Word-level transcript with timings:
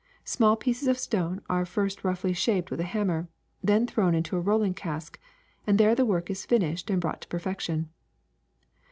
Small 0.25 0.55
pieces 0.55 0.87
of 0.87 0.97
stone 0.97 1.43
are 1.47 1.63
first 1.63 2.03
roughly 2.03 2.33
shaped 2.33 2.71
with 2.71 2.79
a 2.79 2.85
hammer, 2.89 3.27
then 3.63 3.85
thrown 3.85 4.15
into 4.15 4.35
a 4.35 4.39
rolling 4.39 4.73
cask, 4.73 5.19
and 5.67 5.77
there 5.77 5.93
the 5.93 6.07
work 6.07 6.31
is 6.31 6.43
fin 6.43 6.63
ished 6.63 6.89
and 6.89 6.99
brought 6.99 7.21
to 7.21 7.27
perfection. 7.27 7.87